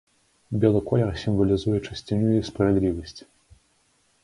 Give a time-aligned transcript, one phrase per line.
[0.61, 3.17] Белы колер сімвалізуе чысціню і справядлівасць.